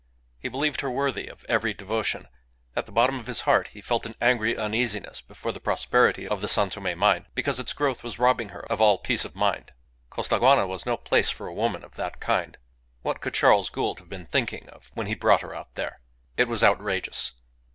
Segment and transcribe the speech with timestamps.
[0.39, 2.27] He believed her worthy of every devotion.
[2.75, 6.41] At the bottom of his heart he felt an angry uneasiness before the prosperity of
[6.41, 9.73] the San Tome mine, because its growth was robbing her of all peace of mind.
[10.09, 12.57] Costaguana was no place for a woman of that kind.
[13.03, 15.99] What could Charles Gould have been thinking of when he brought her out there!
[16.35, 17.33] It was outrageous!